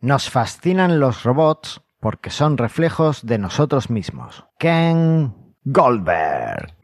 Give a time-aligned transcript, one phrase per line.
[0.00, 4.44] Nos fascinan los robots porque son reflejos de nosotros mismos.
[4.58, 5.34] Ken
[5.64, 6.74] Goldberg.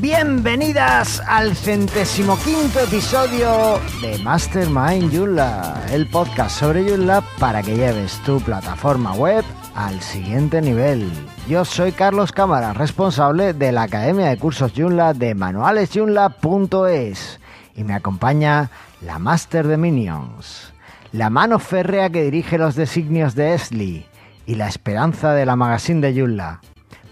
[0.00, 8.20] Bienvenidas al centésimo quinto episodio de Mastermind Joomla, el podcast sobre Joomla para que lleves
[8.24, 9.44] tu plataforma web
[9.74, 11.10] al siguiente nivel.
[11.48, 17.39] Yo soy Carlos Cámara, responsable de la Academia de Cursos Joomla de manualesjoomla.es
[17.74, 20.72] y me acompaña la Master de Minions,
[21.12, 24.06] la mano férrea que dirige los designios de Esli
[24.46, 26.60] y la esperanza de la magazine de Joomla.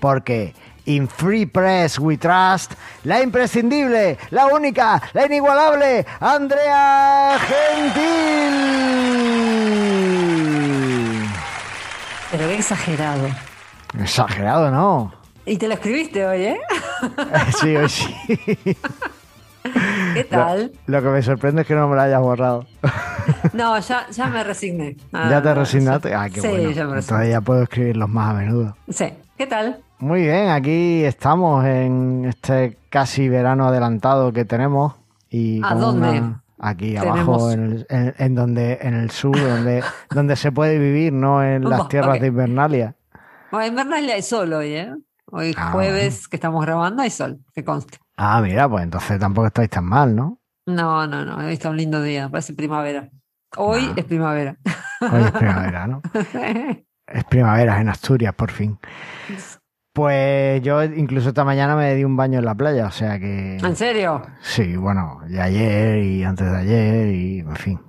[0.00, 2.73] Porque In Free Press We Trust,
[3.05, 8.88] la imprescindible, la única, la inigualable, Andrea Gentil.
[12.30, 13.28] Pero qué exagerado.
[14.00, 15.12] Exagerado, ¿no?
[15.45, 16.61] Y te lo escribiste hoy, ¿eh?
[17.61, 18.14] sí, hoy sí.
[20.18, 20.72] ¿Qué tal?
[20.86, 22.66] Lo, que me sorprende es que no me lo hayas borrado.
[23.52, 24.97] no, ya, ya me resigné.
[25.12, 26.14] ¿Ya te resignaste?
[26.14, 26.70] Ah, qué sí, bueno.
[26.70, 27.08] ya me resigné.
[27.08, 28.77] Todavía puedo escribirlos más a menudo.
[28.88, 29.06] Sí.
[29.36, 29.80] ¿Qué tal?
[30.00, 34.94] Muy bien, aquí estamos en este casi verano adelantado que tenemos.
[35.30, 36.08] Y ¿A dónde?
[36.08, 40.50] una- Aquí Tenemos- abajo, en, el, en, en donde, en el sur, donde, donde se
[40.50, 42.97] puede vivir, no en las tierras de Invernalia.
[43.53, 44.92] Bueno, en Bernal hay sol hoy, ¿eh?
[45.31, 47.98] Hoy Ah, jueves que estamos grabando hay sol, que conste.
[48.17, 50.41] Ah, mira, pues entonces tampoco estáis tan mal, ¿no?
[50.67, 53.09] No, no, no, hoy está un lindo día, parece primavera.
[53.56, 53.95] Hoy Ah.
[53.97, 54.56] es primavera.
[55.01, 56.03] Hoy es primavera, ¿no?
[57.06, 58.79] Es primavera en Asturias, por fin.
[59.93, 63.56] Pues yo incluso esta mañana me di un baño en la playa, o sea que...
[63.56, 64.23] ¿En serio?
[64.41, 67.81] Sí, bueno, y ayer y antes de ayer y en fin.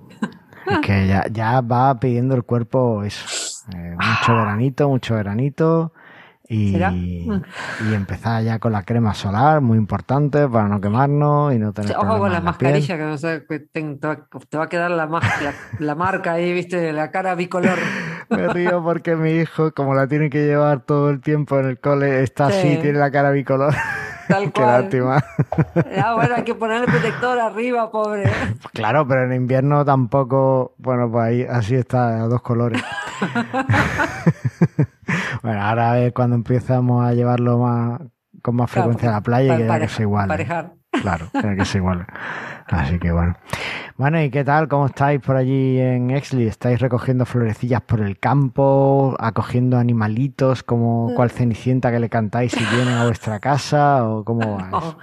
[0.66, 3.24] Es que ya, ya va pidiendo el cuerpo eso.
[3.76, 5.92] Eh, mucho veranito, mucho veranito.
[6.52, 6.90] Y, ¿Será?
[6.92, 11.92] y empezar ya con la crema solar, muy importante para no quemarnos y no tener
[11.96, 12.70] Ojo con problemas la en la piel.
[12.72, 13.82] mascarilla, que no sé, que te,
[14.48, 17.78] te va, a quedar la, la, la marca ahí, viste, la cara bicolor.
[18.30, 21.78] Me río porque mi hijo, como la tiene que llevar todo el tiempo en el
[21.78, 22.58] cole, está Sí.
[22.58, 23.72] así, tiene la cara bicolor.
[24.26, 24.82] Tal Qué cual.
[24.82, 25.24] lástima.
[26.02, 28.24] Ah, bueno, hay que ponerle protector arriba, pobre.
[28.72, 32.82] Claro, pero en invierno tampoco, bueno, pues ahí así está, a dos colores.
[35.50, 38.00] Bueno, ahora ver cuando empezamos a llevarlo más
[38.42, 40.28] con más Claro, frecuencia a la playa y que, se iguale.
[40.28, 40.74] parejar.
[41.02, 42.06] Claro, tiene que ser igual.
[42.66, 43.36] Así que bueno.
[43.96, 44.66] Bueno, ¿y qué tal?
[44.68, 46.46] ¿Cómo estáis por allí en Exley?
[46.46, 49.14] ¿Estáis recogiendo florecillas por el campo?
[49.18, 50.66] ¿Acogiendo animalitos Mm.
[50.66, 54.08] como cual cenicienta que le cantáis si vienen a vuestra casa?
[54.08, 54.68] ¿O cómo va?
[54.70, 54.98] No.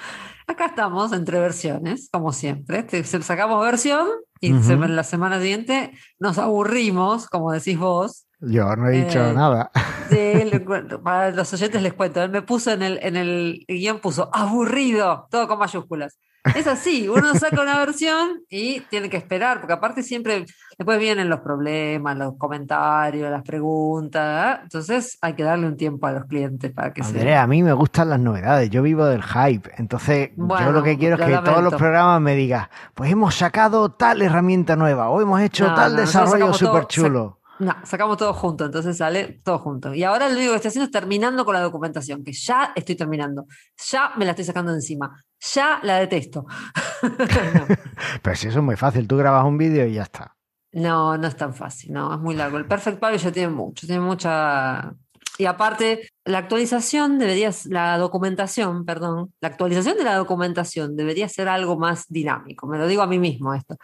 [0.50, 2.88] Acá estamos entre versiones, como siempre.
[3.04, 4.08] Sacamos versión
[4.40, 8.27] y se- en la semana siguiente nos aburrimos, como decís vos.
[8.40, 9.72] Yo no he dicho Eh, nada.
[10.10, 12.22] Sí, cu- para los oyentes les cuento.
[12.22, 16.20] Él me puso en el, en el guion, puso aburrido, todo con mayúsculas.
[16.56, 20.46] Es así, uno saca una versión y tiene que esperar, porque aparte siempre
[20.78, 24.56] después vienen los problemas, los comentarios, las preguntas.
[24.56, 24.60] ¿eh?
[24.64, 27.10] Entonces hay que darle un tiempo a los clientes para que se.
[27.18, 30.84] Andrea, a mí me gustan las novedades, yo vivo del hype, entonces yo Bueno, lo
[30.84, 31.78] que quiero es lo que todos los lamento.
[31.80, 36.00] programas me digan, pues hemos sacado tal herramienta nueva, o hemos hecho No, tal no,
[36.02, 37.37] desarrollo súper chulo.
[37.60, 39.94] No, sacamos todo junto, entonces sale todo junto.
[39.94, 42.96] Y ahora lo único que estoy haciendo es terminando con la documentación, que ya estoy
[42.96, 43.48] terminando.
[43.90, 45.24] Ya me la estoy sacando de encima.
[45.54, 46.46] Ya la detesto.
[47.04, 47.10] no,
[48.22, 50.36] Pero si eso es muy fácil, tú grabas un vídeo y ya está.
[50.74, 52.58] no, no es tan fácil, no, es muy largo.
[52.58, 54.94] El Perfect Publish ya tiene mucho, tiene mucha.
[55.40, 61.48] Y aparte, la actualización debería, la documentación, perdón, la actualización de la documentación debería ser
[61.48, 62.68] algo más dinámico.
[62.68, 63.78] Me lo digo a mí mismo esto,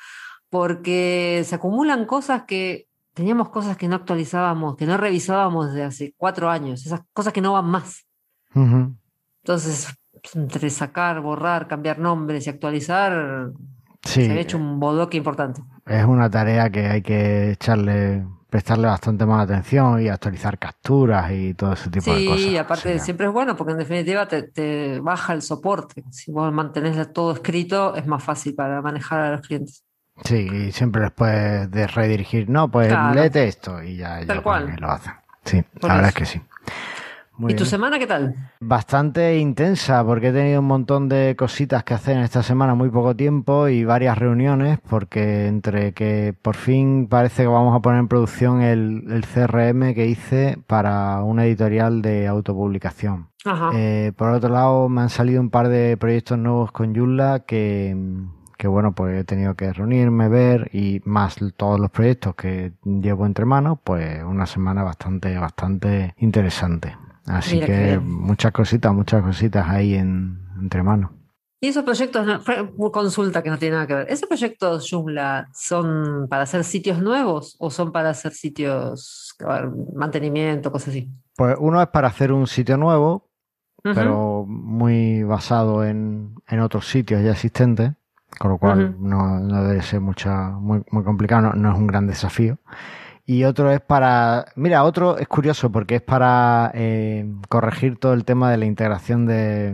[0.50, 6.14] porque se acumulan cosas que teníamos cosas que no actualizábamos, que no revisábamos desde hace
[6.18, 8.06] cuatro años, esas cosas que no van más.
[8.56, 8.96] Ujú.
[9.44, 9.88] Entonces,
[10.36, 13.52] entre sacar, borrar, cambiar nombres y actualizar,
[14.06, 15.62] Sí, se había hecho un bodoque importante.
[15.86, 21.54] es una tarea que hay que echarle, prestarle bastante más atención y actualizar capturas y
[21.54, 22.42] todo ese tipo de Sí, cosas.
[22.48, 26.04] y aparte que- siempre es bueno porque en definitiva te, te baja el soporte.
[26.12, 29.84] Si vos mantenés todo escrito, es más fácil para manejar a los clientes.
[30.24, 33.14] Sí, y siempre les puedes de redirigir, no, pues Claro.
[33.16, 34.76] léete esto y ya, Tal para cual.
[34.80, 35.14] lo hacen.
[35.44, 36.42] Sí, Por la verdad es que sí.
[37.36, 38.36] Muy ¿Y tu semana qué tal?
[38.60, 42.90] Bastante intensa porque he tenido un montón de cositas que hacer en esta semana, muy
[42.90, 48.00] poco tiempo y varias reuniones porque entre que por fin parece que vamos a poner
[48.02, 53.30] en producción el, el CRM que hice para una editorial de autopublicación.
[53.46, 53.72] Ajá.
[53.74, 57.98] Eh, por otro lado, me han salido un par de proyectos nuevos con Joomla que,
[58.64, 63.26] que, bueno, pues he tenido que reunirme, ver y más todos los proyectos que llevo
[63.26, 66.96] entre manos, pues una semana bastante, bastante interesante.
[67.26, 71.12] Así Mira que muchas cositas, muchas cositas ahí en, entre manos.
[71.60, 72.26] Y esos proyectos,
[72.94, 77.58] consulta que no tiene nada que ver, ¿esos proyectos Joomla son para hacer sitios nuevos
[77.60, 79.36] o son para hacer sitios,
[79.94, 81.12] mantenimiento, cosas así?
[81.36, 83.30] Pues uno es para hacer un sitio nuevo,
[83.84, 87.92] pero muy basado en, otros sitios ya existentes,
[88.40, 92.58] con lo cual no, debe ser mucha, muy, muy complicado, no, es un gran desafío.
[93.26, 98.26] Y otro es para, mira, otro es curioso porque es para eh, corregir todo el
[98.26, 99.74] tema de la integración de,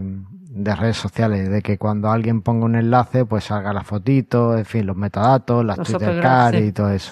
[0.49, 4.65] de redes sociales, de que cuando alguien ponga un enlace, pues salga la fotito, en
[4.65, 7.11] fin, los metadatos, las Twitter cards y todo eso.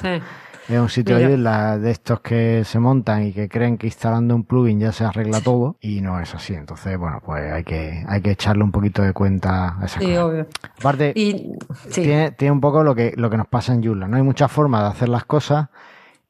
[0.70, 4.80] Es un sitio de estos que se montan y que creen que instalando un plugin
[4.80, 6.54] ya se arregla todo y no es así.
[6.54, 10.18] Entonces, bueno, pues hay que, hay que echarle un poquito de cuenta a esa sí,
[10.18, 10.48] obvio.
[10.80, 14.08] Aparte, tiene, tiene, un poco lo que, lo que nos pasa en Joomla.
[14.08, 15.70] No hay mucha forma de hacer las cosas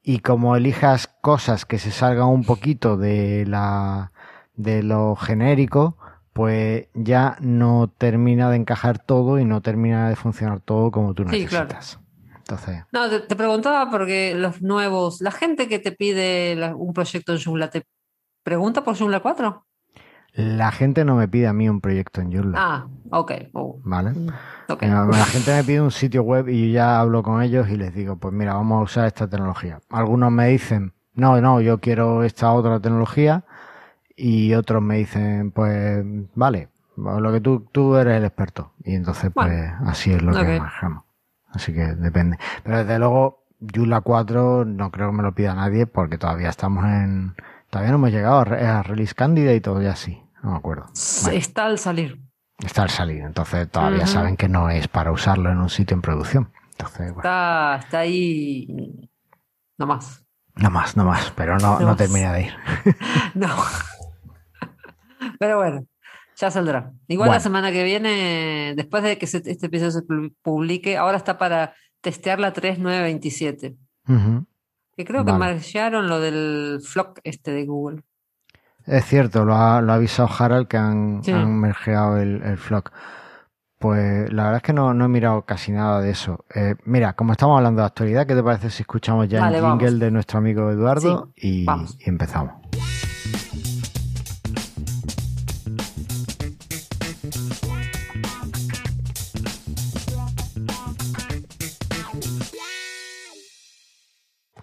[0.02, 4.12] y como elijas cosas que se salgan un poquito de la
[4.54, 5.96] de lo genérico,
[6.32, 11.24] pues ya no termina de encajar todo y no termina de funcionar todo como tú
[11.24, 11.98] necesitas.
[12.48, 12.82] Entonces...
[12.92, 17.68] No, te, preguntaba porque los nuevos, la gente que te pide un proyecto en Joomla,
[17.68, 17.84] ¿te
[18.42, 19.66] pregunta por Joomla 4?
[20.32, 22.58] La gente no me pide a mí un proyecto en Joomla.
[22.58, 23.32] Ah, ok.
[23.52, 23.80] Oh.
[23.84, 24.12] Vale.
[24.12, 24.30] Mm,
[24.68, 27.94] la gente me pide un sitio web y yo ya hablo con ellos y les
[27.94, 29.80] digo, pues mira, vamos a usar esta tecnología.
[29.90, 33.44] Algunos me dicen, no, no, yo quiero esta otra tecnología
[34.16, 36.02] y otros me dicen, pues
[36.34, 38.72] vale, lo que tú, tú eres el experto.
[38.84, 41.07] Y entonces, pues así es lo que manejamos.
[41.50, 42.38] Así que depende.
[42.62, 46.84] Pero desde luego, Joomla 4 no creo que me lo pida nadie porque todavía estamos
[46.84, 47.34] en...
[47.70, 50.22] Todavía no hemos llegado a, Release Candidate y todavía sí.
[50.42, 50.86] No me acuerdo.
[50.94, 52.18] Está al salir.
[52.58, 53.22] Está al salir.
[53.22, 56.50] Entonces todavía saben que no es para usarlo en un sitio en producción.
[56.70, 59.10] Entonces, está, está ahí.
[59.76, 60.24] No más.
[60.54, 61.32] No más, no más.
[61.36, 62.52] Pero no, no termina de ir.
[63.34, 63.48] no.
[65.38, 65.86] Pero bueno,
[66.38, 66.92] ya saldrá.
[67.08, 70.02] Igual la semana que viene, después de que este episodio se
[70.42, 73.76] publique, ahora está para testear la 3927.
[74.96, 78.02] Que creo que marcharon lo del flock este de Google.
[78.86, 81.20] Es cierto, lo ha, lo ha avisado Harald que han,
[81.60, 82.90] mergeado el, el, flock.
[83.78, 86.44] Pues la verdad es que no, no he mirado casi nada de eso.
[86.54, 89.98] Eh, mira, como estamos hablando de actualidad, ¿qué te parece si escuchamos ya el jingle
[89.98, 92.67] de nuestro amigo Eduardo y, y empezamos?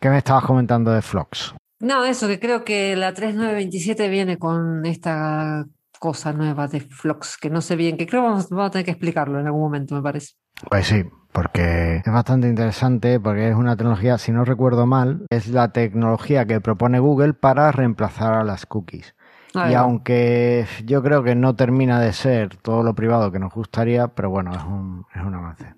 [0.06, 1.56] ¿Qué me estabas comentando de Flux?
[1.80, 5.66] No, eso, que creo que la 3927 viene con esta
[5.98, 8.92] cosa nueva de Flux, que no sé bien, que creo que vamos, a tener que
[8.92, 10.34] explicarlo en algún momento, me parece.
[10.70, 15.48] Pues sí, porque es bastante interesante, porque es una tecnología, si no recuerdo mal, es
[15.48, 19.16] la tecnología que propone Google para reemplazar a las cookies.
[19.56, 24.10] y aunque yo creo que no termina de ser todo lo privado que nos gustaría,
[24.10, 25.74] pero bueno, es un, es un avance.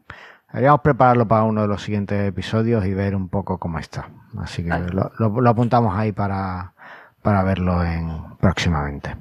[0.51, 4.09] Deberíamos prepararlo para uno de los siguientes episodios y ver un poco cómo está.
[4.39, 6.73] Así que lo, apuntamos ahí para,
[7.21, 9.15] para verlo en próximamente.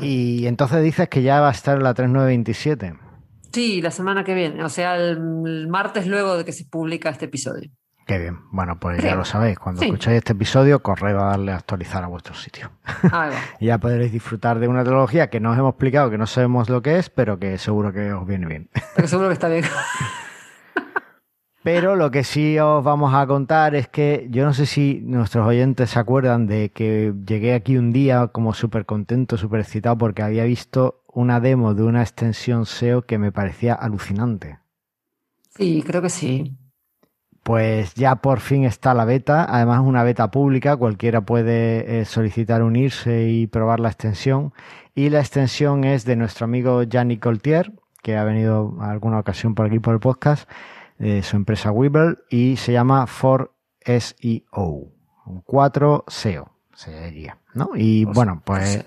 [0.00, 2.94] Y entonces dices que ya va a estar la 3927.
[3.52, 7.24] Sí, la semana que viene, o sea, el, martes luego de que se publica este
[7.24, 7.70] episodio.
[8.06, 8.38] Qué bien.
[8.50, 9.58] Bueno, pues ya lo sabéis.
[9.58, 12.70] Cuando escucháis este episodio, corred a darle a actualizar a vuestro sitio.
[13.60, 16.68] y ya podréis disfrutar de una tecnología que no os hemos explicado, que no sabemos
[16.68, 18.70] lo que es, pero que seguro que os viene bien.
[18.96, 19.64] Pero seguro que está bien.
[21.62, 25.46] Pero lo que sí os vamos a contar es que yo no sé si nuestros
[25.46, 30.22] oyentes se acuerdan de que llegué aquí un día como súper contento, súper excitado porque
[30.22, 34.58] había visto una demo de una extensión SEO que me parecía alucinante.
[35.50, 36.56] Sí, creo que sí.
[37.50, 42.04] Pues ya por fin está la beta, además es una beta pública, cualquiera puede eh,
[42.04, 44.52] solicitar unirse y probar la extensión.
[44.94, 47.72] Y la extensión es de nuestro amigo Yannick Coltier,
[48.04, 50.48] que ha venido a alguna ocasión por aquí por el podcast
[50.98, 54.92] de su empresa Weeble y se llama 4SEO,
[55.44, 57.70] 4 SEO se diría, ¿no?
[57.74, 58.84] Y bueno, pues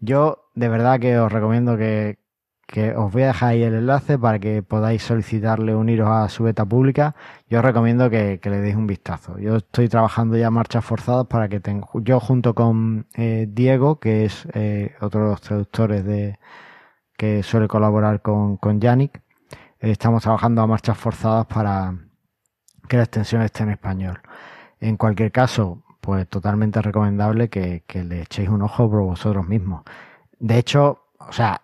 [0.00, 2.18] yo de verdad que os recomiendo que,
[2.70, 6.44] que os voy a dejar ahí el enlace para que podáis solicitarle uniros a su
[6.44, 7.16] beta pública.
[7.48, 9.38] Yo os recomiendo que, le deis un vistazo.
[9.38, 14.24] Yo estoy trabajando ya marchas forzadas para que tenga, yo junto con eh, Diego, que
[14.24, 16.38] es eh, otro de los traductores de
[17.16, 19.20] que suele colaborar con, con Yannick,
[19.80, 21.94] estamos trabajando a marchas forzadas para
[22.88, 24.20] que la extensión esté en español.
[24.80, 29.82] En cualquier caso, pues totalmente recomendable que, le echéis un ojo por vosotros mismos.
[30.38, 31.62] De hecho, o sea,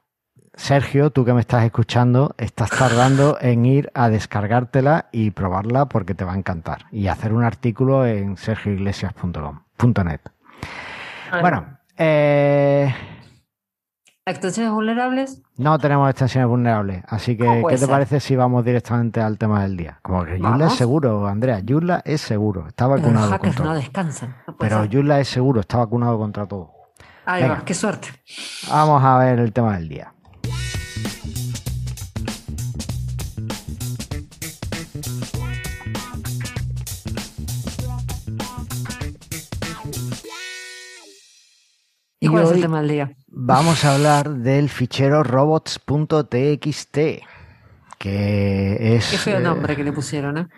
[0.56, 6.14] Sergio, tú que me estás escuchando, estás tardando en ir a descargártela y probarla porque
[6.14, 6.86] te va a encantar.
[6.90, 10.20] Y hacer un artículo en sergioiglesias.com.net.
[11.40, 12.94] Bueno, eh,
[14.28, 15.42] ¿Extensiones vulnerables?
[15.56, 19.76] No tenemos extensiones vulnerables, así que ¿qué te parece si vamos directamente al tema del
[19.76, 20.00] día?
[20.02, 23.30] Como que Yula es seguro, Andrea, Yula es seguro, está vacunado.
[23.40, 24.36] Pero los no descansan.
[24.58, 26.72] Pero Yula es seguro, está vacunado contra todo.
[27.24, 28.08] Ay, qué suerte.
[28.68, 30.12] Vamos a ver el tema del día.
[42.26, 43.16] ¿Y cuál es el tema del día?
[43.28, 46.96] Vamos a hablar del fichero robots.txt,
[47.98, 49.10] que es...
[49.10, 50.48] Qué feo nombre que le pusieron, ¿eh?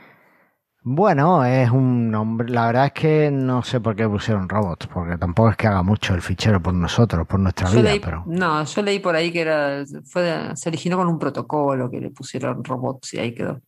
[0.82, 2.48] Bueno, es un nombre.
[2.48, 5.82] La verdad es que no sé por qué pusieron robots, porque tampoco es que haga
[5.82, 7.90] mucho el fichero por nosotros, por nuestra vida.
[8.02, 8.24] pero...
[8.26, 12.10] No, yo leí por ahí que era, fue, se originó con un protocolo que le
[12.10, 13.60] pusieron robots y ahí quedó.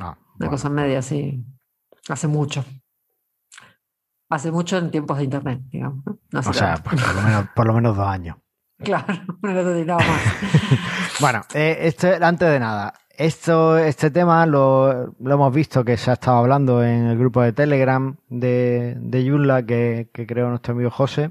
[0.00, 1.44] Ah, Una cosa media así.
[2.08, 2.64] Hace mucho.
[4.28, 6.04] Hace mucho en tiempos de internet, digamos.
[6.06, 7.00] o sea, pues,
[7.54, 8.36] por, lo menos, dos años.
[8.76, 10.34] Claro, no más.
[11.20, 16.14] bueno, eh, esto, antes de nada, esto, este tema lo, hemos visto que se ha
[16.14, 20.90] estado hablando en el grupo de Telegram de, de Yulla que, que creó nuestro amigo
[20.90, 21.30] José.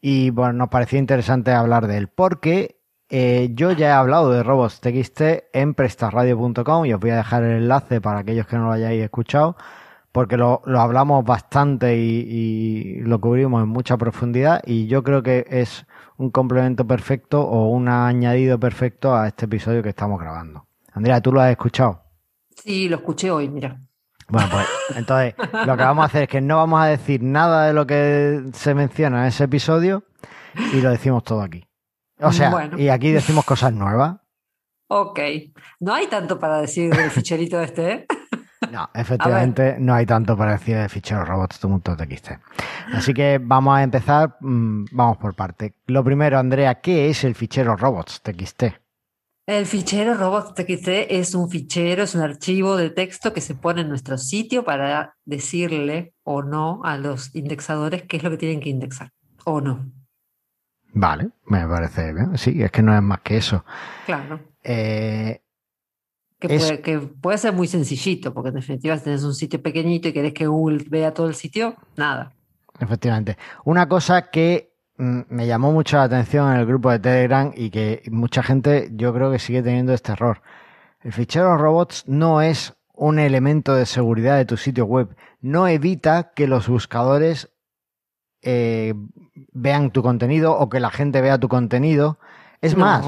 [0.00, 2.78] Y bueno, nos parecía interesante hablar de él porque
[3.10, 5.20] eh, yo ya he hablado de robots TXT
[5.52, 9.02] en prestarradio.com y os voy a dejar el enlace para aquellos que no lo hayáis
[9.02, 9.56] escuchado
[10.12, 15.22] porque lo, lo hablamos bastante y, y, lo cubrimos en mucha profundidad y yo creo
[15.22, 15.86] que es
[16.16, 20.66] un complemento perfecto o un añadido perfecto a este episodio que estamos grabando.
[20.92, 22.02] Andrea, ¿tú lo has escuchado?
[22.56, 23.80] Sí, lo escuché hoy, mira.
[24.28, 25.34] Bueno, pues entonces
[25.66, 28.42] lo que vamos a hacer es que no vamos a decir nada de lo que
[28.52, 30.04] se menciona en ese episodio
[30.72, 31.64] y lo decimos todo aquí.
[32.20, 34.16] O sea, y aquí decimos cosas nuevas.
[34.88, 35.20] Ok.
[35.80, 38.06] No hay tanto para decir del ficherito este, ¿eh?
[38.70, 42.30] No, efectivamente no hay tanto para decir de fichero robots.txt.
[42.92, 45.74] Así que vamos a empezar, mm, vamos por parte.
[45.86, 48.64] Lo primero, Andrea, ¿qué es el fichero robots.txt?
[49.46, 53.88] El fichero robots.txt es un fichero, es un archivo de texto que se pone en
[53.88, 58.68] nuestro sitio para decirle o no a los indexadores qué es lo que tienen que
[58.68, 59.10] indexar
[59.44, 59.90] o no.
[60.92, 62.36] Vale, me parece bien.
[62.36, 63.64] Sí, es que no es más que eso.
[64.04, 64.40] Claro.
[64.62, 65.40] Eh,
[66.38, 70.32] que, puede, ser muy sencillito, porque en definitiva si tenés un sitio pequeñito y querés
[70.32, 72.32] que Google vea todo el sitio, nada.
[72.78, 73.36] Efectivamente.
[73.64, 77.70] Una cosa que mm, me llamó mucho la atención en el grupo de Telegram y
[77.70, 80.40] que mucha gente yo creo que sigue teniendo este error.
[81.02, 85.16] El fichero robots no es un elemento de seguridad de tu sitio web.
[85.40, 87.48] No evita que los buscadores
[88.42, 88.94] eh,
[89.52, 92.18] vean tu contenido o que la gente vea tu contenido.
[92.60, 93.06] Es más,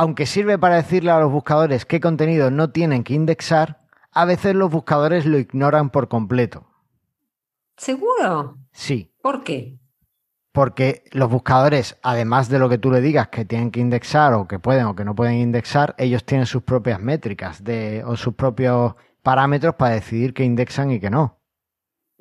[0.00, 4.54] aunque sirve para decirle a los buscadores qué contenido no tienen que indexar, a veces
[4.54, 6.66] los buscadores lo ignoran por completo.
[7.76, 8.56] ¿Seguro?
[8.72, 9.12] Sí.
[9.20, 9.78] ¿Por qué?
[10.52, 14.48] Porque los buscadores, además de lo que tú le digas que tienen que indexar o
[14.48, 18.32] que pueden o que no pueden indexar, ellos tienen sus propias métricas de, o sus
[18.32, 21.39] propios parámetros para decidir qué indexan y qué no.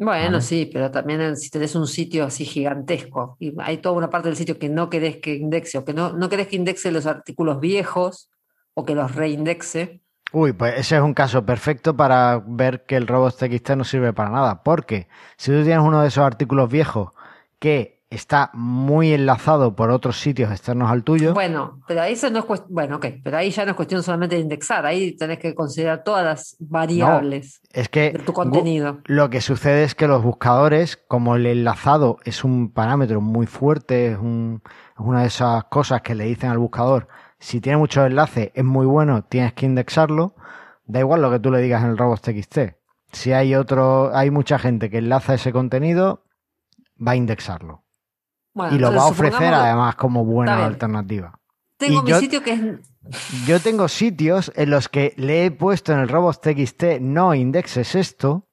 [0.02, 4.30] Bueno, sí, pero también si tenés un sitio así gigantesco y hay toda una parte
[4.30, 7.06] del sitio que no querés que indexe o que no, no querés que indexe los
[7.06, 8.30] artículos viejos
[8.74, 10.02] o que los reindexe.
[10.32, 14.30] Uy, pues ese es un caso perfecto para ver que el robots.txt no sirve para
[14.30, 17.12] nada, porque si tú tienes uno de esos artículos viejos
[17.60, 21.34] que está muy enlazado por otros sitios externos al tuyo.
[21.34, 24.42] Bueno, pero ahí no es bueno, ok, pero ahí ya no es cuestión solamente de
[24.42, 29.02] indexar, ahí tenés que considerar todas las variables es que de tu contenido.
[29.06, 34.14] Lo que sucede es que los buscadores, como el enlazado es un parámetro muy fuerte,
[34.14, 38.64] es, una de esas cosas que le dicen al buscador, si tiene muchos enlaces, es
[38.64, 40.36] muy bueno, tienes que indexarlo,
[40.86, 42.76] da igual lo que tú le digas en el robots.txt.
[43.12, 46.24] Si hay otro, hay mucha gente que enlaza ese contenido,
[47.00, 47.84] va a indexarlo
[48.72, 51.40] y lo va a ofrecer además como buena alternativa.
[51.78, 52.62] Tengo mi sitio que es...
[53.46, 58.48] Yo tengo sitios en los que le he puesto en el robots.txt no indexes esto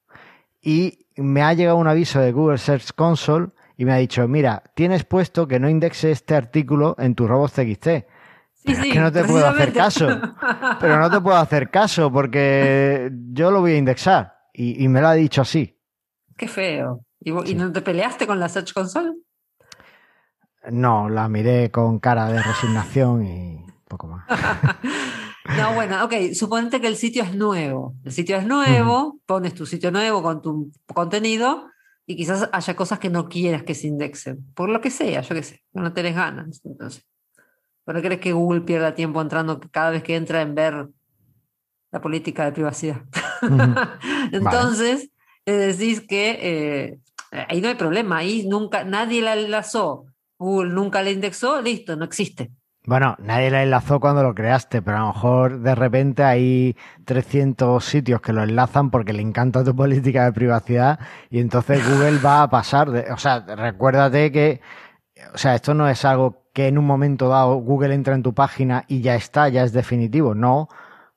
[0.61, 4.63] y me ha llegado un aviso de Google Search Console y me ha dicho, mira,
[4.73, 8.07] tienes puesto que no indexe este artículo en tu robots.txt.
[8.65, 10.07] Sí, es que no te puedo hacer caso.
[10.79, 14.33] Pero no te puedo hacer caso porque yo lo voy a indexar.
[14.53, 15.79] Y, me lo ha dicho así.
[16.35, 17.05] Qué feo.
[17.19, 19.13] ¿Y, ¿Y no te peleaste con la Search Console?
[20.71, 24.25] No, la miré con cara de resignación y poco más.
[25.57, 27.95] no, bueno, ok, suponete que el sitio es nuevo.
[28.03, 31.69] El sitio es nuevo, pones tu sitio nuevo con tu contenido
[32.05, 35.35] y quizás haya cosas que no quieras que se indexen, por lo que sea, yo
[35.35, 36.61] qué sé, no tenés ganas.
[36.65, 37.05] Entonces,
[37.85, 40.89] pero crees que Google pierda tiempo entrando cada vez que entra en ver
[41.91, 43.01] la política de privacidad.
[44.31, 45.11] entonces,
[45.45, 46.99] decís que eh,
[47.49, 50.05] ahí no hay problema, ahí nunca nadie la enlazó
[50.39, 52.51] Google nunca le indexó, listo, no existe.
[52.85, 57.83] Bueno, nadie la enlazó cuando lo creaste, pero a lo mejor de repente hay 300
[57.83, 60.97] sitios que lo enlazan porque le encanta tu política de privacidad
[61.29, 62.89] y entonces Google va a pasar.
[62.91, 64.61] De, o sea, recuérdate que,
[65.33, 68.33] o sea, esto no es algo que en un momento dado Google entra en tu
[68.33, 70.33] página y ya está, ya es definitivo.
[70.33, 70.69] No,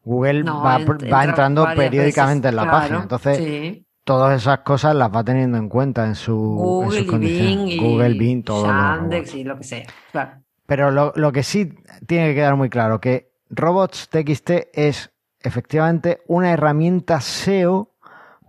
[0.04, 3.02] Google No, va, ent- va entra entrando periódicamente veces, en la claro, página.
[3.02, 3.86] Entonces, sí.
[4.10, 7.46] Todas esas cosas las va teniendo en cuenta en su en Google sus y condiciones.
[7.46, 9.86] Bing y Google, Bing, todo lo Yandex y lo que sea.
[10.10, 10.32] Claro.
[10.66, 11.72] Pero lo, lo que sí
[12.08, 17.94] tiene que quedar muy claro que Robots TXT es efectivamente una herramienta SEO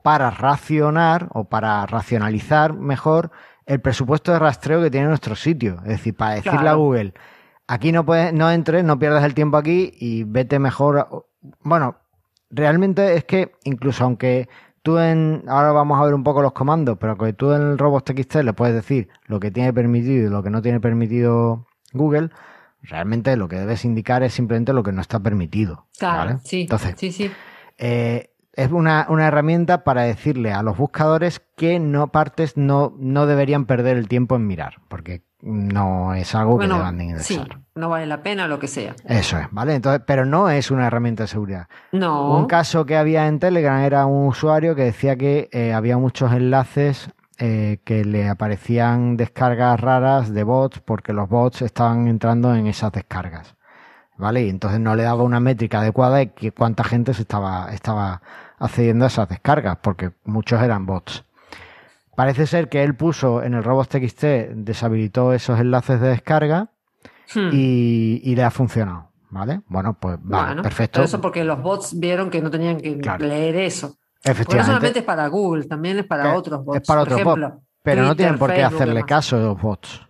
[0.01, 3.29] para racionar o para racionalizar mejor
[3.67, 5.75] el presupuesto de rastreo que tiene nuestro sitio.
[5.83, 6.73] Es decir, para decirle a.
[6.73, 7.13] Google,
[7.67, 11.27] aquí no puedes, no entres, no pierdas el tiempo aquí y vete mejor.
[11.59, 11.97] Bueno,
[12.49, 14.49] realmente es que incluso aunque
[14.83, 17.77] tú en, ahora vamos a ver un poco los comandos, pero que tú en el
[17.77, 21.67] Robots TXT le puedes decir lo que tiene permitido y lo que no tiene permitido
[21.93, 22.29] Google,
[22.81, 25.85] realmente lo que debes indicar es simplemente lo que no está permitido.
[25.97, 26.39] Claro, ¿vale?
[26.43, 26.61] sí.
[26.61, 27.31] Entonces, sí, sí.
[27.77, 33.25] eh, es una, una herramienta para decirle a los buscadores que no partes no, no
[33.25, 37.33] deberían perder el tiempo en mirar, porque no es algo que Bueno, deban de sí,
[37.35, 37.59] ingresar.
[37.75, 38.95] no vale la pena lo que sea.
[39.05, 39.75] Eso es, ¿vale?
[39.75, 41.67] Entonces, pero no es una herramienta de seguridad.
[41.91, 42.37] No.
[42.37, 46.31] Un caso que había en Telegram era un usuario que decía que eh, había muchos
[46.31, 52.67] enlaces eh, que le aparecían descargas raras de bots porque los bots estaban entrando en
[52.67, 53.55] esas descargas.
[54.17, 54.43] ¿Vale?
[54.43, 58.21] Y entonces no le daba una métrica adecuada de que cuánta gente se estaba, estaba
[58.59, 61.25] accediendo a esas descargas, porque muchos eran bots.
[62.21, 64.23] Parece ser que él puso en el robots.txt,
[64.53, 66.69] deshabilitó esos enlaces de descarga
[67.33, 67.49] Hmm.
[67.51, 69.09] y, y le ha funcionado.
[69.31, 69.61] ¿Vale?
[69.67, 70.97] Bueno, pues vale, Bueno, perfecto.
[70.97, 73.25] pero eso porque los bots vieron que no tenían que Claro.
[73.25, 73.87] leer eso.
[73.87, 74.67] Porque no Efectivamente.
[74.67, 76.81] solamente es para Google, también es para Que otros bots.
[76.81, 77.41] es para otros bots,
[77.81, 80.01] Pero no tienen por qué Facebook hacerle caso a los bots.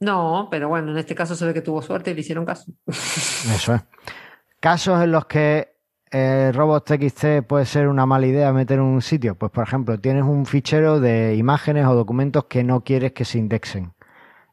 [0.00, 2.72] No, pero bueno, en este caso se ve que tuvo suerte y le hicieron caso.
[2.88, 3.82] Eso es.
[4.58, 5.71] Casos en los que
[6.12, 9.34] eh, puede ser una mala idea meter en un sitio.
[9.34, 13.38] Pues, por ejemplo, tienes un fichero de imágenes o documentos que no quieres que se
[13.38, 13.92] indexen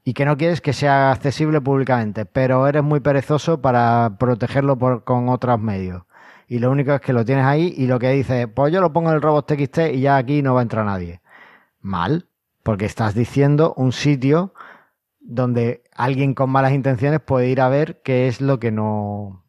[0.04, 5.04] y que no quieres que sea accesible públicamente, pero eres muy perezoso para protegerlo por-
[5.04, 6.04] con otros medios.
[6.48, 8.92] Y lo único es que lo tienes ahí y lo que dice, pues yo lo
[8.94, 11.22] pongo en el robots.txt y ya aquí no va a entrar nadie.
[11.82, 12.28] Mal,
[12.64, 14.54] porque estás diciendo un sitio
[15.22, 19.44] donde alguien con malas intenciones puede ir a ver qué es lo que no,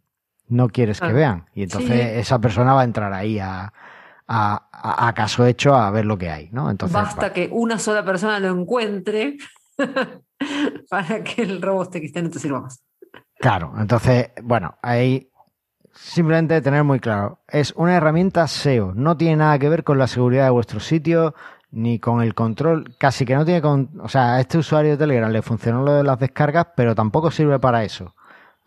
[0.50, 1.46] no quieres que Ah, vean.
[1.54, 2.18] Y entonces sí.
[2.20, 3.72] esa persona va a entrar ahí a,
[4.28, 6.70] a, a- caso hecho a ver lo que hay, ¿no?
[6.70, 9.38] Entonces, Basta que una sola persona lo encuentre
[10.90, 12.82] para que el robot TXT no te sirva más.
[13.38, 15.30] claro, entonces, bueno, ahí
[15.92, 20.06] simplemente tener muy claro, es una herramienta SEO, no tiene nada que ver con la
[20.06, 21.34] seguridad de vuestro sitio
[21.72, 24.96] ni con el control, casi que no tiene con, o sea, a este usuario de
[24.96, 28.14] Telegram le funcionó lo de las descargas, pero tampoco sirve para eso.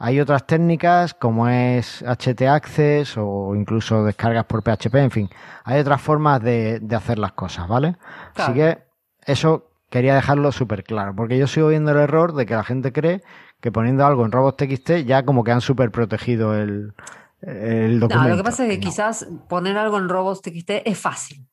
[0.06, 5.30] Hay otras técnicas como es HT Access o incluso descargas por PHP, en fin,
[5.64, 7.96] hay otras formas de, de hacer las cosas, ¿vale?
[8.36, 8.54] Así Claro.
[8.54, 8.84] que
[9.32, 12.92] eso quería dejarlo súper claro, porque yo sigo viendo el error de que la gente
[12.92, 13.22] cree
[13.62, 16.94] que poniendo algo en robots.txt ya como que han súper protegido el,
[17.40, 18.30] el No, documento.
[18.32, 18.90] lo que pasa es que No.
[18.90, 21.48] quizás poner algo en robots TXT es fácil.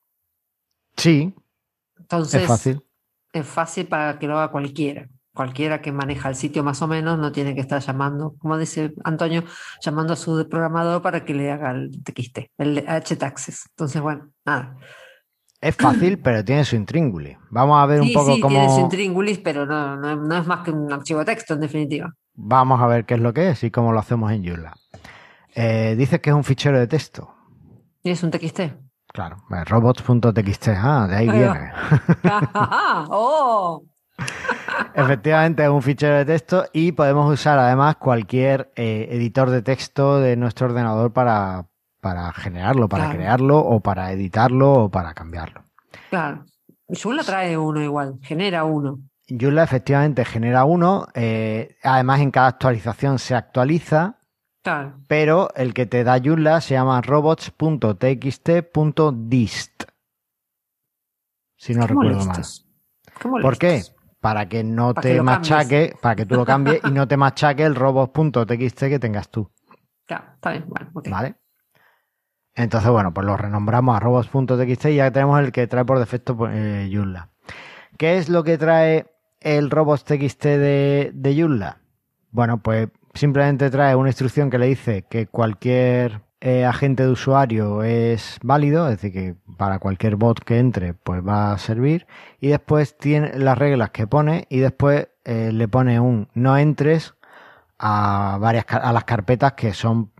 [0.96, 1.34] Sí,
[1.98, 2.82] Entonces, es fácil.
[3.32, 5.08] es fácil para que lo haga cualquiera.
[5.32, 8.92] Cualquiera que maneja el sitio más o menos no tiene que estar llamando, como dice
[9.04, 9.44] Antonio,
[9.80, 13.66] llamando a su programador para que le haga el TXT, el H-Taxes.
[13.70, 14.76] Entonces, bueno, nada.
[15.60, 17.36] Es fácil, pero tiene su intríngulis.
[17.50, 18.56] Vamos a ver un poco sí, cómo...
[18.58, 21.60] tiene su intríngulis, pero no, no, no es más que un archivo de texto, en
[21.60, 22.12] definitiva.
[22.34, 24.74] Vamos a ver qué es lo que es y cómo lo hacemos en Joomla.
[25.54, 27.34] Eh, dices que es un fichero de texto.
[28.02, 28.60] Y es un TXT.
[29.12, 31.52] Claro, eh, robots.txt, ah, de ahí Ahí va.
[31.52, 31.72] viene.
[33.10, 33.84] ¡Oh!
[34.94, 40.18] Efectivamente es un fichero de texto y podemos usar además cualquier eh, editor de texto
[40.20, 41.66] de nuestro ordenador para,
[42.00, 43.18] para generarlo, para Claro.
[43.18, 45.62] crearlo o para editarlo o para cambiarlo.
[46.10, 46.44] Claro.
[46.88, 48.98] Joomla trae uno igual, genera uno.
[49.28, 54.16] Joomla efectivamente genera uno, eh, además en cada actualización se actualiza,
[54.62, 54.98] Claro.
[55.06, 59.84] pero el que te da Joomla se llama robots.txt.dist.
[61.56, 62.26] Si no Qué recuerdo mal.
[62.26, 62.66] molestos.
[63.20, 63.82] Qué ¿Por qué?
[64.20, 65.38] Para que no Para que te cambies.
[65.38, 69.50] machaque, para que tú lo cambies y no te machaque el robots.txt que tengas tú.
[70.06, 70.64] Claro, está bien.
[70.68, 71.08] Bueno, ok.
[71.08, 71.34] ¿Vale?
[72.54, 76.36] Entonces, bueno, pues lo renombramos a robots.txt y ya tenemos el que trae por defecto
[76.36, 77.30] pues, eh, Joomla.
[77.96, 79.06] ¿Qué es lo que trae
[79.40, 81.78] el robots.txt de, de Joomla?
[82.30, 87.82] Bueno, pues simplemente trae una instrucción que le dice que cualquier eh, agente de usuario
[87.82, 92.06] es válido, es decir, que para cualquier bot que entre, pues va a servir.
[92.40, 97.14] Y después tiene las reglas que pone y después eh, le pone un no entres
[97.78, 100.10] a varias a las carpetas que son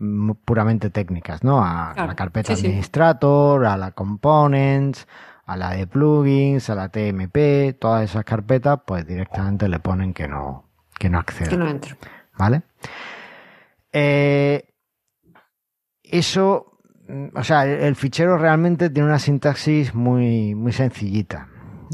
[0.45, 1.63] puramente técnicas, ¿no?
[1.63, 5.07] A, la carpeta administrator, a la components,
[5.45, 10.27] a la de plugins, a la TMP, todas esas carpetas, pues directamente le ponen que
[10.27, 10.65] no,
[10.97, 11.49] que no accede.
[11.49, 11.97] Que no entra.
[12.35, 12.63] ¿Vale?
[13.93, 14.70] Eh,
[16.11, 16.77] eso,
[17.33, 21.47] o sea, el, fichero realmente tiene una sintaxis muy, muy sencillita.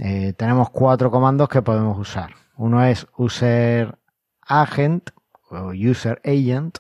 [0.04, 2.32] Eh, tenemos cuatro comandos que podemos usar.
[2.56, 3.98] Uno es user
[4.42, 5.12] agent
[5.50, 6.80] o user agent,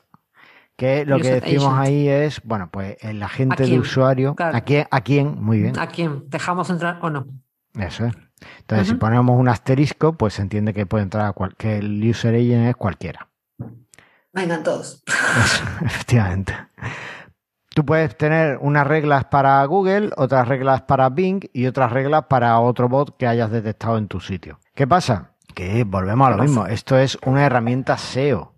[0.76, 5.02] que lo que decimos ahí es, bueno, pues el agente de usuario, ¿a, quién, ¿a
[5.02, 5.42] quién?
[5.42, 5.80] Muy bien.
[5.80, 6.30] ¿A quién?
[6.30, 7.28] ¿Dejamos entrar o no?
[7.76, 8.14] Eso es.
[8.60, 12.36] Entonces, si ponemos un asterisco, pues se entiende que puede entrar a cualquier el user
[12.36, 13.28] agent es cualquiera.
[14.34, 15.04] Vengan todos.
[15.86, 16.54] efectivamente.
[17.78, 22.60] Tú puedes tener unas reglas para Google, otras reglas para Bing y otras reglas para
[22.60, 24.60] otro bot que hayas detectado en tu sitio.
[24.74, 25.34] ¿Qué pasa?
[25.54, 26.66] Que volvemos a lo mismo.
[26.66, 28.56] Esto es una herramienta SEO.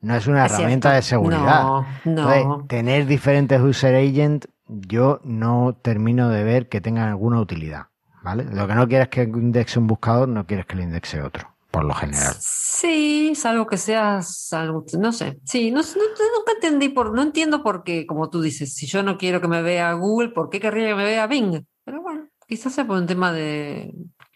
[0.00, 1.64] No es una herramienta de seguridad.
[2.04, 7.86] No, tener diferentes user agents, yo no termino de ver que tengan alguna utilidad.
[8.22, 8.44] ¿Vale?
[8.44, 11.86] Lo que no quieres que indexe un buscador, no quieres que lo indexe otro, por
[11.86, 12.34] lo general.
[12.40, 15.38] Sí, salvo que seas algo, no sé.
[15.44, 19.16] Sí, no, nunca entendí por, no entiendo por qué, como tú dices, si yo no
[19.16, 21.64] quiero que me vea Google, ¿por qué querría que me vea Bing?
[21.84, 23.94] Pero bueno, quizás sea por un tema de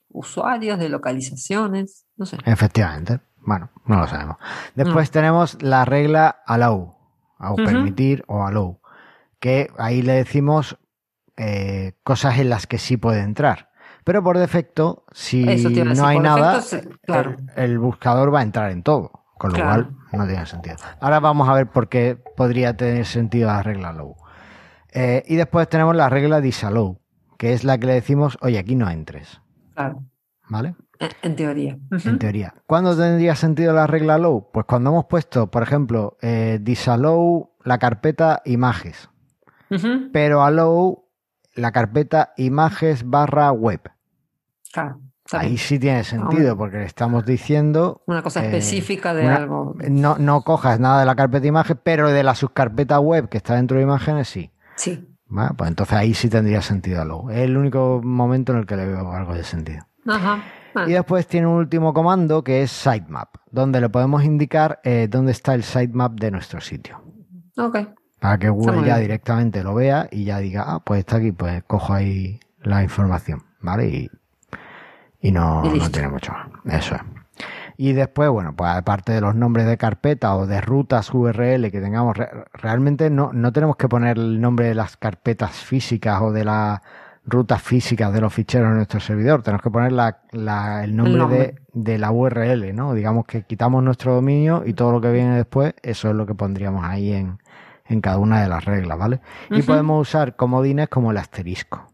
[0.09, 2.39] usuarios, de localizaciones, no sé.
[2.45, 3.19] Efectivamente.
[3.39, 4.37] Bueno, no lo sabemos.
[4.77, 6.95] Después tenemos la regla allow,
[7.41, 8.81] o permitir o allow,
[9.41, 10.79] que ahí le decimos
[11.37, 13.72] eh, cosas en las que sí puede entrar.
[14.05, 16.61] Pero por defecto, si no hay nada,
[17.57, 20.77] el, buscador va a entrar en todo, con lo cual no tiene sentido.
[21.01, 24.17] Ahora vamos a ver por qué podría tener sentido la regla allow.
[24.93, 26.99] Eh, y después tenemos la regla disallow,
[27.39, 29.41] que es la que le decimos, oye, aquí no entres.
[29.75, 30.03] Claro.
[30.49, 30.75] ¿Vale?
[31.23, 31.79] En teoría.
[32.05, 32.55] En teoría.
[32.67, 34.51] ¿Cuándo tendría sentido la regla low?
[34.53, 39.09] Pues cuando hemos puesto, por ejemplo, eh, disallow la carpeta images,
[40.13, 41.02] pero allow
[41.55, 43.81] la carpeta images barra web.
[44.73, 45.01] Claro.
[45.33, 48.03] Ahí sí tiene sentido, porque le estamos diciendo.
[48.07, 49.75] Una cosa eh, específica de algo.
[49.89, 53.55] No, no cojas nada de la carpeta images, pero de la subcarpeta web que está
[53.55, 54.51] dentro de imágenes sí.
[54.77, 55.09] Sí.
[55.57, 57.31] pues entonces ahí sí tendría sentido allow.
[57.31, 59.87] Es el único momento en el que le veo algo de sentido.
[60.07, 60.43] Ajá.
[60.87, 65.33] Y después tiene un último comando que es sitemap, donde le podemos indicar eh, dónde
[65.33, 67.01] está el sitemap de nuestro sitio.
[67.57, 67.79] Ok.
[68.23, 71.65] Para que Google ya directamente lo vea y ya diga, ah, pues está aquí, pues
[71.65, 73.89] cojo ahí la información, ¿vale?
[73.89, 74.11] Y,
[75.21, 76.49] y no, no tiene mucho más.
[76.67, 77.01] Eso es.
[77.77, 81.81] Y después, bueno, pues aparte de los nombres de carpeta o de rutas URL que
[81.81, 82.17] tengamos,
[82.53, 86.81] realmente no, no tenemos que poner el nombre de las carpetas físicas o de la
[87.25, 89.43] rutas físicas de los ficheros en nuestro servidor.
[89.43, 92.95] Tenemos que poner el nombre, De, la URL, ¿no?
[92.95, 96.37] Digamos que quitamos nuestro dominio y todo lo que viene después, eso es lo que
[96.37, 97.39] pondríamos ahí en,
[98.01, 99.21] cada una de las reglas, ¿vale?
[99.51, 101.93] Y podemos usar comodines como el asterisco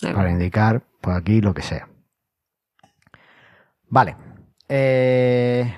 [0.00, 1.88] para indicar, pues aquí lo que sea.
[3.88, 4.16] Vale.
[4.68, 5.74] Eh,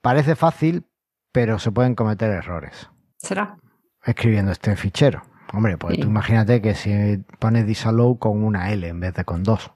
[0.00, 0.84] parece fácil,
[1.32, 2.88] pero se pueden cometer errores.
[3.16, 3.58] ¿Será?
[4.04, 5.22] Escribiendo este fichero.
[5.52, 9.42] Hombre, pues tú imagínate que si pones disallow con una L en vez de con
[9.42, 9.70] dos.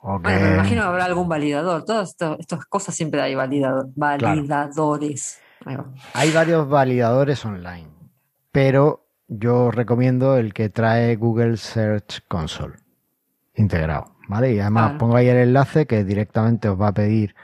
[0.00, 1.84] O Bueno, me imagino que habrá algún validador.
[1.84, 5.40] Todas estas cosas siempre hay validadores.
[6.14, 7.88] Hay varios validadores online,
[8.52, 12.76] pero yo recomiendo el que trae Google Search Console
[13.54, 14.54] integrado, ¿vale?
[14.54, 17.34] Y además pongo ahí el enlace que directamente os va a pedir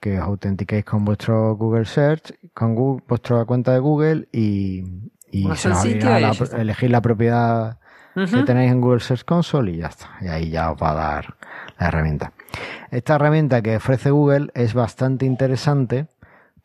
[0.00, 4.84] que os autentiquéis con vuestro Google Search, con vuestra cuenta de Google y,
[5.30, 5.70] y se
[6.56, 7.78] elegir la propiedad
[8.14, 10.08] que tenéis en Google Search Console y ya está.
[10.20, 11.36] Y ahí ya os va a dar
[11.78, 12.32] la herramienta.
[12.90, 16.06] Esta herramienta que ofrece Google es bastante interesante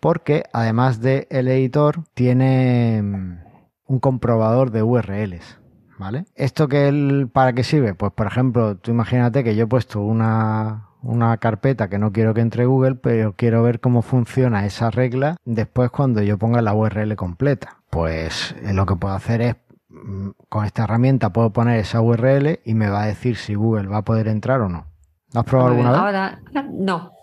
[0.03, 3.37] porque además del el editor tiene mm,
[3.85, 5.61] un comprobador de URLs.
[5.97, 6.25] ¿Vale?
[6.35, 7.93] ¿Esto que para qué sirve?
[7.93, 12.33] Pues por ejemplo, tú imagínate que yo he puesto una, una carpeta que no quiero
[12.33, 16.73] que entre Google, pero quiero ver cómo funciona esa regla después cuando yo ponga la
[16.73, 19.55] URL completa pues eh, lo que puedo hacer es
[19.87, 23.87] mm, con esta herramienta puedo poner esa URL y me va a decir si Google
[23.87, 24.87] va a poder entrar o no.
[25.31, 25.99] ¿Lo has probado alguna vez?
[25.99, 26.41] Ahora.
[26.73, 27.13] ¿No?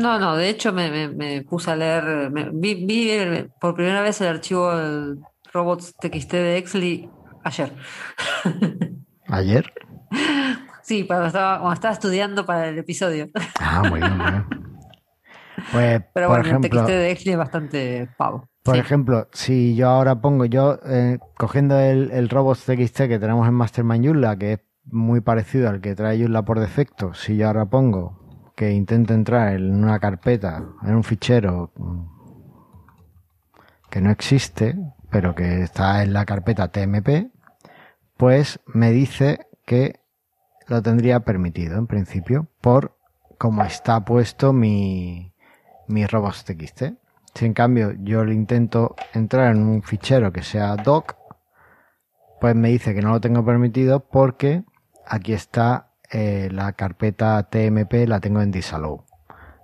[0.00, 4.72] No, no, de hecho me, puse a leer, vi, por primera vez el archivo
[5.52, 7.10] robots.txt de Exley
[7.44, 7.74] ayer.
[9.28, 9.72] ¿Ayer?
[10.82, 13.28] Sí, cuando estaba, estaba estudiando para el episodio.
[13.60, 14.46] Ah, muy bien, muy bien.
[15.70, 18.48] Pues, Pero bueno, el TXT de Exley es bastante pavo.
[18.62, 23.46] Por ejemplo, si yo ahora pongo, yo eh, cogiendo el, el robots TXT que tenemos
[23.46, 27.48] en Mastermind Joomla, que es muy parecido al que trae Joomla por defecto, si yo
[27.48, 28.19] ahora pongo
[28.60, 28.72] que
[29.14, 31.72] entrar en una carpeta, en un fichero
[33.88, 34.76] que no existe,
[35.08, 37.30] pero que está en la carpeta TMP,
[38.18, 40.00] pues me dice que
[40.66, 42.98] lo tendría permitido en principio por
[43.38, 45.32] cómo está puesto mi,
[45.88, 46.82] mi robots.txt.
[47.34, 51.16] Si en cambio yo le intento entrar en un fichero que sea doc,
[52.42, 54.64] pues me dice que no lo tengo permitido porque
[55.06, 59.04] aquí está eh, la carpeta TMP, la tengo en disallow.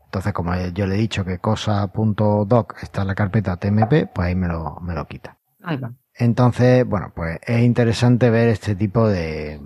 [0.06, 4.34] Entonces, como yo le he dicho que cosa.doc está en la carpeta TMP, pues ahí
[4.34, 5.36] me lo, me lo quita.
[5.62, 5.92] Ahí va.
[6.14, 9.60] Entonces, bueno, pues es interesante ver este tipo de,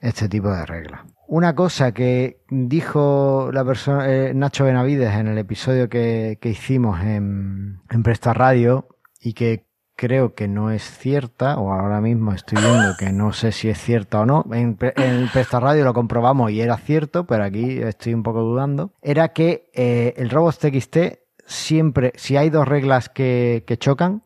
[0.00, 1.00] este tipo de reglas.
[1.26, 7.00] Una cosa que dijo la persona, eh, Nacho Benavides en el episodio que, que hicimos
[7.00, 8.88] en, en Presta Radio
[9.20, 9.67] y que
[9.98, 13.82] creo que no es cierta, o ahora mismo estoy viendo que no sé si es
[13.82, 14.44] cierta o no.
[14.52, 18.92] En, en Presta Radio lo comprobamos y era cierto, pero aquí estoy un poco dudando.
[19.02, 24.22] Era que eh, el robots.txt siempre, si hay dos reglas que, que chocan,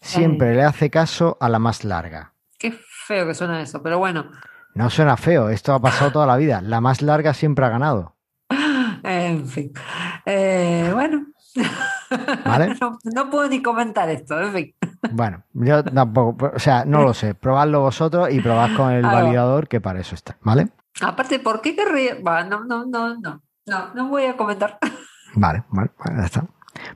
[0.00, 2.32] siempre le hace caso a la más larga.
[2.58, 2.72] Qué
[3.06, 4.32] feo que suena eso, pero bueno.
[4.74, 6.60] No suena feo, esto ha pasado toda la vida.
[6.62, 8.16] La más larga siempre ha ganado.
[9.04, 9.72] En fin.
[10.24, 11.26] Eh, bueno.
[12.44, 12.74] ¿Vale?
[12.80, 14.74] No, no puedo ni comentar esto, en fin.
[15.10, 17.34] Bueno, yo tampoco, o sea, no lo sé.
[17.34, 19.22] Probadlo vosotros y probad con el Ah, va.
[19.22, 20.68] validador que para eso está, ¿vale?
[21.00, 22.16] Aparte, ¿por qué querría?
[22.26, 23.42] Va, no, no, no, no.
[23.66, 24.78] No, no voy a comentar.
[25.34, 26.44] Vale, vale, ya está.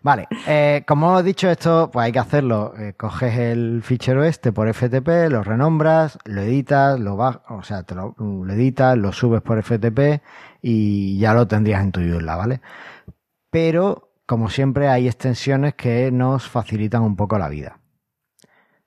[0.03, 2.75] Vale, eh, como he dicho esto, pues hay que hacerlo.
[2.79, 7.83] Eh, coges el fichero este por FTP, lo renombras, lo editas, lo bajas, o sea,
[7.83, 10.23] te lo, lo editas, lo subes por FTP
[10.63, 12.61] y ya lo tendrías en tu Joomla, ¿vale?
[13.51, 17.80] Pero, como siempre, hay extensiones que nos facilitan un poco la vida.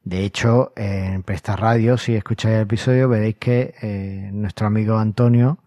[0.04, 5.60] De hecho, en Presta Radio, si escucháis el episodio, veréis que eh, nuestro amigo Antonio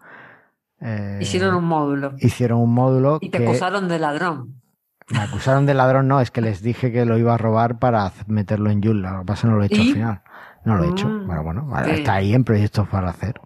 [0.79, 2.13] eh, Hicieron un módulo.
[2.19, 4.61] hicieron un módulo Y te que acusaron de ladrón.
[5.09, 8.11] me acusaron de ladrón, no, es que les dije que lo iba a robar para
[8.27, 9.11] meterlo en Joomla.
[9.11, 9.87] Lo que pasa no lo he hecho ¿Y?
[9.87, 10.21] al final.
[10.65, 11.07] No lo he hecho.
[11.07, 13.39] Mm, Bueno, bueno, vale, está ahí en proyectos para hacer.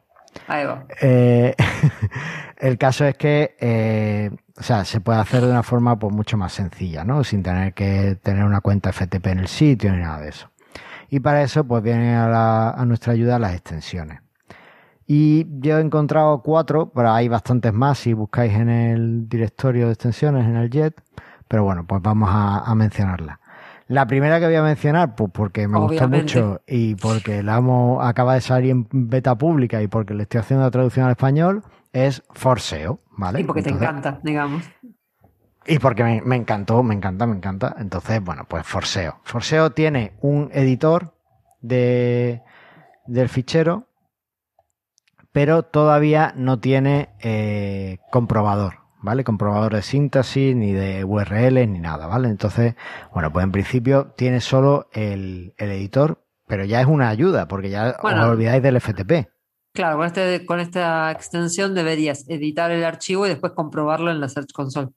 [0.47, 0.85] Ahí va.
[1.01, 1.55] Eh,
[2.57, 6.35] el caso es que, eh, o sea, se puede hacer de una forma pues mucho
[6.35, 7.23] más sencilla, ¿no?
[7.23, 10.49] Sin tener que tener una cuenta FTP en el sitio ni nada de eso.
[11.11, 14.21] Y para eso, pues vienen a, la- a nuestra ayuda las extensiones.
[15.05, 19.93] Y yo he encontrado cuatro, pero hay bastantes más si buscáis en el directorio de
[19.93, 20.95] extensiones, en el JET.
[21.49, 23.37] Pero bueno, pues vamos a, a mencionarlas.
[23.87, 26.41] La primera que voy a mencionar, pues porque me gustó Obviamente.
[26.41, 30.39] mucho y porque la hemos, acaba de salir en beta pública y porque le estoy
[30.39, 33.41] haciendo la traducción al español, es Forseo, ¿vale?
[33.41, 34.63] Y porque te encanta, digamos.
[35.65, 37.75] Y porque me, me encantó, me encanta, me encanta.
[37.79, 39.19] Entonces, bueno, pues Forseo.
[39.23, 41.13] Forseo tiene un editor
[41.61, 42.41] de,
[43.05, 43.87] del fichero,
[45.31, 49.23] pero todavía no tiene eh, comprobador, ¿vale?
[49.23, 52.27] Comprobador de sintaxis, ni de URL, ni nada, ¿vale?
[52.27, 52.75] Entonces,
[53.13, 57.69] bueno, pues en principio tiene solo el, el editor, pero ya es una ayuda, porque
[57.69, 58.23] ya Bueno.
[58.23, 59.29] os olvidáis del FTP.
[59.73, 64.27] Claro, con, este, con esta extensión deberías editar el archivo y después comprobarlo en la
[64.27, 64.89] Search Console.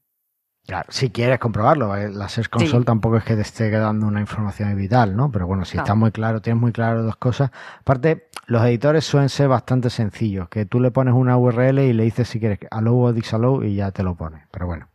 [0.66, 2.85] Claro, si quieres comprobarlo, eh, la Search Console Sí.
[2.87, 5.31] tampoco es que te esté quedando una información vital, ¿no?
[5.31, 7.50] Pero bueno, si está muy claro, tienes muy claro dos cosas.
[7.81, 12.05] Aparte, los editores suelen ser bastante sencillos, que tú le pones una URL y le
[12.05, 14.46] dices si quieres allow o disallow y ya te lo pone.
[14.50, 14.88] Pero bueno.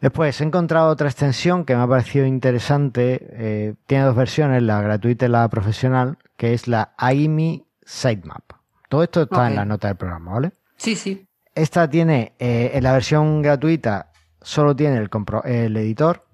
[0.00, 3.18] Después he encontrado otra extensión que me ha parecido interesante.
[3.32, 8.42] eh, tiene dos versiones, la gratuita y la profesional, que es la AIMI Sitemap.
[8.88, 10.52] Todo esto está en la nota del programa, ¿vale?
[10.76, 11.26] Sí, sí.
[11.54, 14.10] Esta tiene, eh, en la versión gratuita,
[14.46, 16.24] solo tiene el, compro- el editor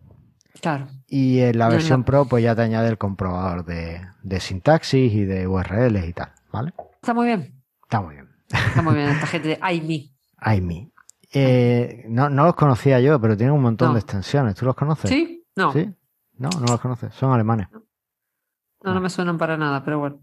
[0.60, 0.86] Claro.
[1.06, 2.04] y en la No, versión no.
[2.06, 6.32] Pro pues ya te añade el comprobador de, de sintaxis y de URLs y tal,
[6.52, 6.72] ¿vale?
[7.00, 7.62] Está muy bien.
[7.82, 8.28] Está muy bien.
[8.48, 10.10] Está muy bien esta gente de iMe.
[10.36, 10.92] AIMI.
[11.32, 13.94] Eh, no, no los conocía yo, pero tienen un montón No.
[13.94, 14.54] de extensiones.
[14.54, 15.08] ¿Tú los conoces?
[15.10, 15.46] ¿Sí?
[15.56, 15.90] No, ¿Sí?
[16.36, 17.14] No, no los conoces.
[17.14, 17.68] Son alemanes.
[17.72, 20.20] no, no me suenan para nada, pero bueno.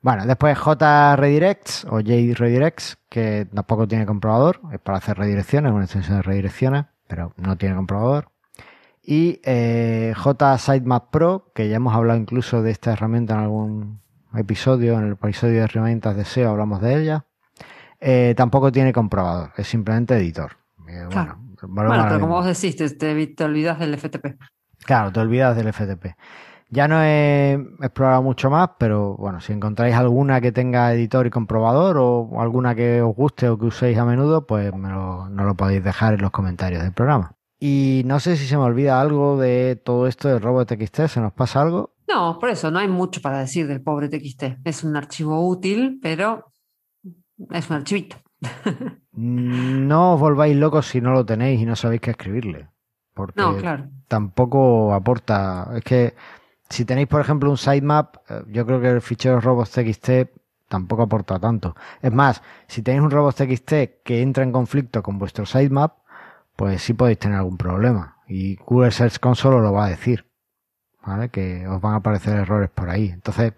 [0.00, 6.16] Bueno, después JRedirects o JRedirects, que tampoco tiene comprobador, es para hacer redirecciones, una extensión
[6.18, 8.28] de redirecciones, pero no tiene comprobador.
[9.02, 14.00] Y eh, JSitemap Pro, que ya hemos hablado incluso de esta herramienta en algún
[14.34, 17.24] episodio, en el episodio de herramientas de SEO hablamos de ella.
[18.00, 20.56] Eh, tampoco tiene comprobador, es simplemente editor.
[20.88, 21.38] Eh, Claro.
[21.68, 24.36] bueno, Bueno, pero como vos decís, te, te- te olvidas del FTP.
[24.84, 26.14] Claro, te olvidas del FTP.
[26.68, 31.30] Ya no he explorado mucho más, pero bueno, si encontráis alguna que tenga editor y
[31.30, 35.46] comprobador o alguna que os guste o que uséis a menudo, pues me lo, nos
[35.46, 37.32] lo podéis dejar en los comentarios del programa.
[37.60, 41.32] Y no sé si se me olvida algo de todo esto de RobotXT, ¿se nos
[41.32, 41.94] pasa algo?
[42.08, 44.58] No, por eso no hay mucho para decir del pobre TXT.
[44.64, 46.52] Es un archivo útil, pero
[47.50, 48.16] es un archivito.
[49.12, 52.68] no os volváis locos si no lo tenéis y no sabéis qué escribirle.
[53.14, 53.88] Porque No, claro.
[54.08, 55.70] tampoco aporta.
[55.76, 56.14] Es que
[56.68, 60.30] si tenéis, por ejemplo, un sitemap, eh, yo creo que el fichero robots.txt
[60.68, 61.76] tampoco aporta tanto.
[62.02, 65.98] Es más, si tenéis un robots.txt que entra en conflicto con vuestro sitemap,
[66.56, 68.16] pues sí podéis tener algún problema.
[68.26, 70.26] Y Google Search Console lo va a decir.
[71.04, 71.28] ¿Vale?
[71.28, 73.10] Que os van a aparecer errores por ahí.
[73.10, 73.52] Entonces,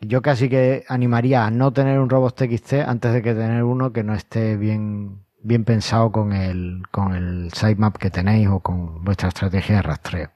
[0.00, 4.02] yo casi que animaría a no tener un robots.txt antes de que tener uno que
[4.02, 9.28] no esté bien bien pensado con el, con el sitemap que tenéis o con vuestra
[9.28, 10.30] estrategia de rastreo.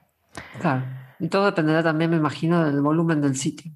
[0.61, 0.98] Claro.
[1.19, 3.71] Y todo dependerá también, me imagino, del volumen del sitio.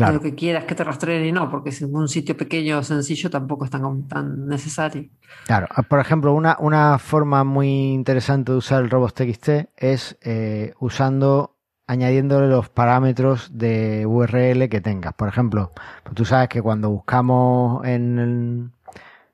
[0.00, 2.78] Claro, lo que quieras que te rastreen y no, porque si en un sitio pequeño
[2.78, 5.10] o sencillo tampoco es tan, tan necesario.
[5.44, 5.68] claro.
[5.88, 12.48] Por ejemplo, una, una forma muy interesante de usar el robots.txt es eh, usando, añadiéndole
[12.48, 15.14] los parámetros de URL que tengas.
[15.14, 15.72] Por ejemplo,
[16.04, 18.70] pues tú sabes que cuando buscamos en, el-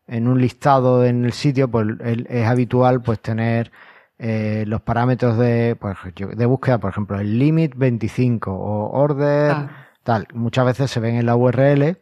[0.09, 3.73] en un listado en el sitio, pues el- es habitual pues tener
[4.19, 5.97] eh, los parámetros de, pues,
[6.37, 10.27] de búsqueda, por ejemplo, el limit 25 o order Ah, tal.
[10.35, 11.97] Muchas veces se ven en la URL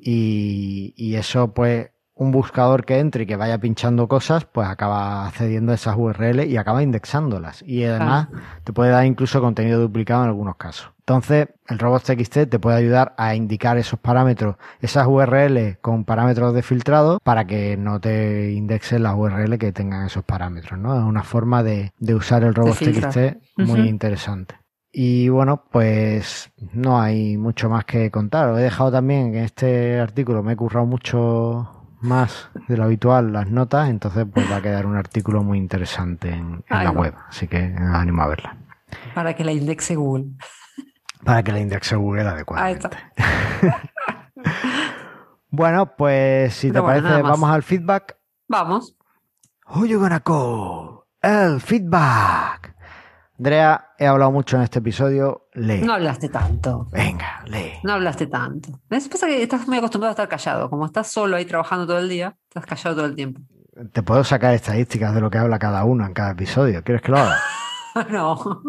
[0.00, 5.26] y, y eso, pues, un buscador que entre y que vaya pinchando cosas, pues acaba
[5.26, 7.62] accediendo a esas URL y acaba indexándolas.
[7.66, 8.28] Y además
[8.62, 10.90] te puede dar incluso contenido duplicado en algunos casos.
[11.00, 16.62] Entonces, el robots.txt te puede ayudar a indicar esos parámetros, esas URL con parámetros de
[16.62, 20.96] filtrado para que no te indexen las URL que tengan esos parámetros, ¿no?
[20.96, 23.38] Es una forma de, de usar el robots.txt filtrar.
[23.56, 24.54] muy interesante.
[24.96, 28.48] Y bueno, pues no hay mucho más que contar.
[28.50, 31.73] Os he dejado también en este artículo, me he currado mucho
[32.04, 36.30] más de lo habitual las notas, entonces pues va a quedar un artículo muy interesante
[36.30, 37.00] en, en Ahí la va.
[37.00, 38.56] web, así que animo a verla.
[39.14, 40.26] para que la indexe Google.
[41.24, 42.88] Para que la indexe Google Ahí adecuadamente.
[42.88, 43.82] está.
[45.50, 48.16] Bueno, pues si te parece, vamos al feedback.
[48.48, 48.96] Vamos.
[49.68, 51.04] Who you gonna call?
[51.22, 52.73] El feedback.
[53.36, 55.48] Andrea, he hablado mucho en este episodio.
[55.54, 55.80] Lee.
[55.80, 56.88] No hablaste tanto.
[56.92, 57.72] Venga, lee.
[57.82, 58.80] No hablaste tanto.
[58.90, 60.70] Es pasa que estás muy acostumbrado a estar callado.
[60.70, 63.40] Como estás solo ahí trabajando todo el día, estás callado todo el tiempo.
[63.92, 66.84] Te puedo sacar estadísticas de lo que habla cada uno en cada episodio.
[66.84, 67.40] ¿Quieres que lo haga?
[68.10, 68.62] no.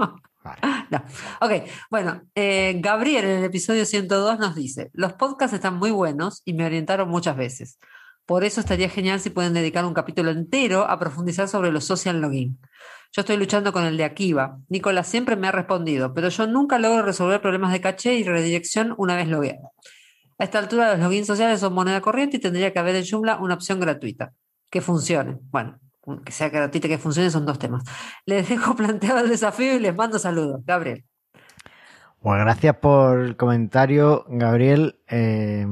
[0.43, 0.61] Vale.
[0.91, 1.03] No.
[1.41, 1.51] Ok,
[1.89, 6.53] bueno, eh, Gabriel en el episodio 102 nos dice, los podcasts están muy buenos y
[6.53, 7.79] me orientaron muchas veces.
[8.25, 12.21] Por eso estaría genial si pueden dedicar un capítulo entero a profundizar sobre los social
[12.21, 12.59] login.
[13.15, 14.57] Yo estoy luchando con el de Akiva.
[14.67, 18.93] Nicolás siempre me ha respondido, pero yo nunca logro resolver problemas de caché y redirección
[18.97, 19.71] una vez logueado.
[20.37, 23.37] A esta altura los logins sociales son moneda corriente y tendría que haber en Joomla
[23.37, 24.33] una opción gratuita
[24.69, 25.37] que funcione.
[25.49, 25.79] Bueno,
[26.25, 27.83] que sea gratuita, que funcione son dos temas.
[28.25, 30.59] Les dejo planteado el desafío y les mando saludos.
[30.65, 31.05] Gabriel.
[32.21, 34.99] Pues gracias por el comentario, Gabriel.
[35.07, 35.65] Eh,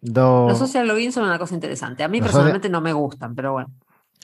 [0.00, 2.02] do- Los social logins son una cosa interesante.
[2.02, 3.70] A mí Los personalmente no me gustan, pero bueno.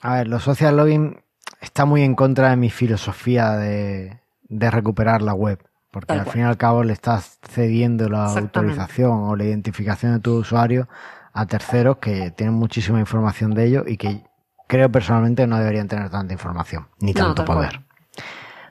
[0.01, 1.21] A ver, los social login
[1.61, 5.59] está muy en contra de mi filosofía de, de recuperar la web.
[5.91, 6.33] Porque Tal al cual.
[6.33, 10.87] fin y al cabo le estás cediendo la autorización o la identificación de tu usuario
[11.33, 14.23] a terceros que tienen muchísima información de ello y que
[14.67, 17.57] creo personalmente no deberían tener tanta información ni No, tanto cual.
[17.57, 17.81] poder.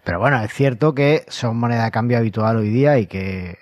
[0.05, 3.59] Pero bueno, es cierto que son moneda de cambio habitual hoy día y que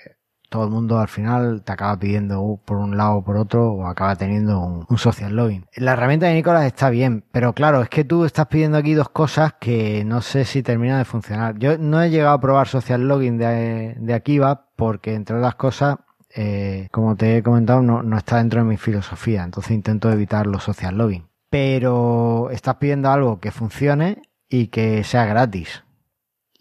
[0.49, 3.73] todo el mundo al final te acaba pidiendo uh, por un lado o por otro
[3.73, 5.67] o acaba teniendo un, un social login.
[5.77, 9.09] La herramienta de Nicolás está bien, pero claro, es que tú estás pidiendo aquí dos
[9.09, 11.59] cosas que no sé si terminan de funcionar.
[11.59, 15.97] Yo no he llegado a probar social login de, de Akiva porque entre otras cosas,
[16.35, 20.47] eh, como te he comentado, no, no está dentro de mi filosofía, entonces intento evitar
[20.47, 21.29] los social login.
[21.51, 25.85] Pero estás pidiendo algo que funcione y que sea gratis.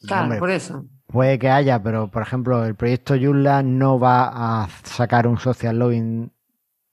[0.07, 0.85] Claro, hombre, por eso.
[1.07, 5.77] Puede que haya, pero por ejemplo, el proyecto Joomla no va a sacar un social
[5.79, 6.31] login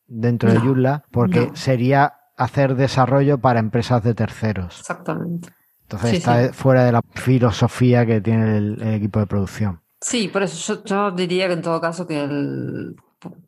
[0.06, 1.56] dentro de Joomla porque no.
[1.56, 4.80] sería hacer desarrollo para empresas de terceros.
[4.80, 5.48] Exactamente.
[5.82, 6.52] Entonces Sí, está sí.
[6.52, 9.80] fuera de la filosofía que tiene el, el equipo de producción.
[10.00, 12.96] Sí, por eso yo, yo diría que en todo caso que el-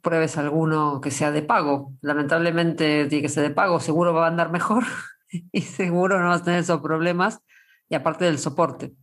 [0.02, 1.92] pruebes alguno que sea de pago.
[2.00, 4.84] Lamentablemente tiene que ser de pago, seguro va a andar mejor
[5.52, 7.40] y seguro no vas a tener esos problemas
[7.88, 8.94] y aparte del soporte.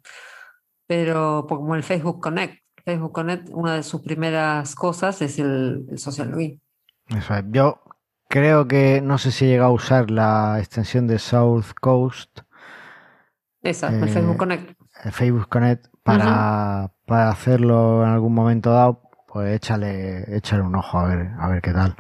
[0.92, 5.98] Pero como el Facebook Connect, Facebook Connect, una de sus primeras cosas es el, el
[5.98, 6.62] social login.
[7.08, 7.46] Eso es.
[7.48, 7.82] Yo
[8.28, 12.42] creo que no sé si he llegado a usar la extensión de South Coast,
[13.62, 14.78] Esa, Eh, el Facebook Connect.
[15.06, 19.02] el Facebook Connect, para, para hacerlo en algún momento dado.
[19.28, 21.96] Pues échale, échale un ojo a ver, a ver qué tal.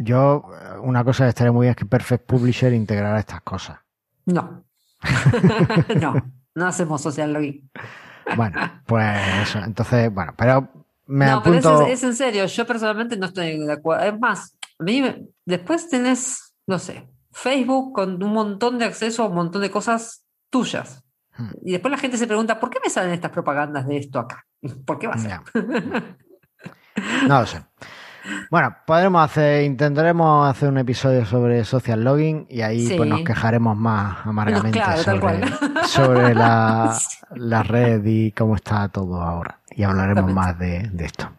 [0.00, 0.42] Yo,
[0.80, 3.78] una cosa que estaría muy bien es que Perfect Publisher integrara estas cosas.
[4.24, 4.64] No.
[6.00, 6.14] no,
[6.58, 7.70] no hacemos social login.
[8.36, 9.54] Bueno, pues.
[9.56, 10.68] Entonces, bueno, pero
[11.06, 11.86] me No, pero apunto.
[11.86, 14.04] es, es en serio, yo personalmente no estoy de acuerdo.
[14.04, 19.22] Es más, A mí me- después tenés, no sé, Facebook con un montón de acceso
[19.22, 21.02] a un montón de cosas tuyas.
[21.36, 21.50] Hmm.
[21.64, 24.44] Y después la gente se pregunta, ¿por qué me salen estas propagandas de esto acá?
[24.84, 25.40] ¿Por qué va a ser?
[27.26, 27.62] No lo sé.
[28.50, 32.94] Bueno, podremos hacer, intentaremos hacer un episodio sobre social logging y ahí Sí.
[32.96, 35.40] pues nos quejaremos más amargamente Claro, sobre,
[35.86, 36.96] sobre la,
[37.36, 39.60] la red y cómo está todo ahora.
[39.70, 41.30] Y hablaremos más de, de esto.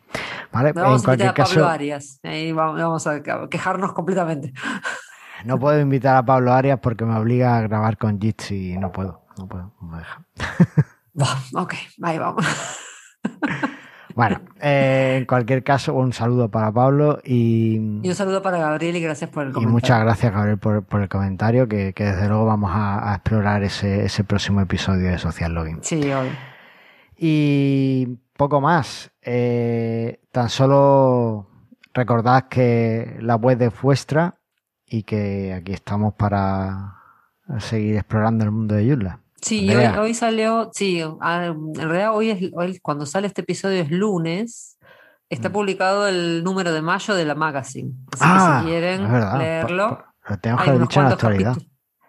[0.51, 0.71] ¿Vale?
[0.73, 2.19] Vamos en a invitar cualquier a Pablo caso, Arias.
[2.23, 4.53] Ahí vamos, a quejarnos completamente.
[5.45, 8.91] no puedo invitar a Pablo Arias porque me obliga a grabar con Jitsi y no
[8.91, 9.25] puedo.
[9.37, 10.25] No puedo, no me deja.
[11.55, 12.45] Ok, ahí vamos.
[14.16, 18.95] Bueno, eh, en cualquier caso, un saludo para Pablo y, Y un saludo para Gabriel
[18.95, 19.74] y gracias por el y comentario.
[19.74, 23.64] muchas gracias, Gabriel, por, por el comentario, que, que desde luego vamos a, a explorar
[23.64, 25.80] ese, ese próximo episodio de Social Login.
[25.84, 26.32] Sí, obvio.
[27.18, 29.12] Y poco más.
[29.22, 31.47] eh, tan solo
[31.93, 34.36] recordad que la web es vuestra
[34.86, 36.95] y que aquí estamos para
[37.60, 39.20] seguir explorando el mundo de Joomla.
[39.41, 43.41] Sí, y hoy, hoy salió, sí, ah, en realidad hoy es, hoy cuando sale este
[43.41, 44.77] episodio es lunes,
[45.29, 45.53] está Mm.
[45.53, 47.91] publicado el número de mayo de la magazine.
[48.13, 49.37] Así Ah, que si quieren es verdad.
[49.37, 50.03] leerlo,
[50.41, 51.57] tenemos que haber dicho en la actualidad.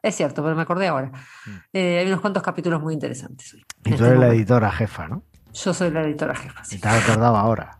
[0.02, 1.12] Es cierto, pero me acordé ahora.
[1.46, 1.50] Mm.
[1.74, 3.60] Eh, hay unos cuantos capítulos muy interesantes hoy.
[3.60, 5.24] Y tú este eres la editora jefa, ¿no?
[5.52, 6.80] Yo soy la editora jefa, sí.
[6.80, 7.78] te has acordado ahora.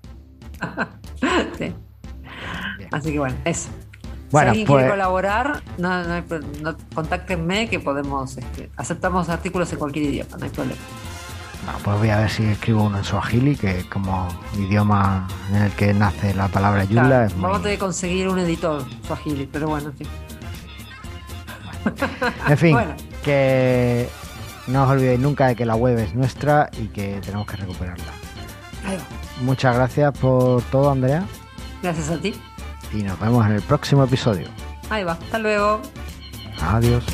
[1.58, 1.74] Sí.
[2.92, 3.70] Así que bueno, eso.
[4.30, 6.24] Bueno, si alguien pues- quiere colaborar, no, no hay
[6.62, 10.80] no- contáctenme que podemos, este, aceptamos artículos en cualquier idioma, no hay problema.
[11.64, 15.72] Bueno, pues voy a ver si escribo uno en Swahili, que como idioma en el
[15.72, 17.50] que nace la palabra Joomla Claro, es muy...
[17.50, 20.08] Vamos a conseguir un editor Swahili, pero bueno, en fin.
[22.48, 22.94] En fin, Bueno.
[23.24, 24.08] que
[24.68, 28.04] no os olvidéis nunca de que la web es nuestra y que tenemos que recuperarla.
[29.42, 31.24] Muchas gracias por todo, Andrea,
[31.82, 32.34] Gracias a ti.
[32.92, 34.48] Y nos vemos en el próximo episodio.
[34.88, 35.12] Ahí va.
[35.12, 35.80] Hasta luego.
[36.60, 37.04] Adiós.